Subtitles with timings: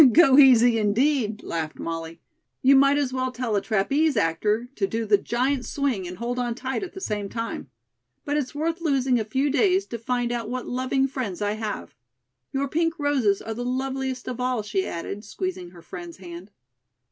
[0.13, 2.21] "Go easy, indeed," laughed Molly.
[2.63, 6.39] "You might as well tell a trapeze actor to do the giant swing and hold
[6.39, 7.69] on tight at the same time.
[8.25, 11.93] But it's worth losing a few days to find out what loving friends I have.
[12.51, 16.49] Your pink roses are the loveliest of all," she added, squeezing her friend's hand.